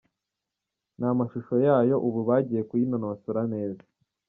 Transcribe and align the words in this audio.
n’amashusho 0.99 1.55
yayo, 1.65 1.95
ubu 2.07 2.19
bagiye 2.29 2.61
kuyinonsora 2.69 3.41
neza. 3.53 3.83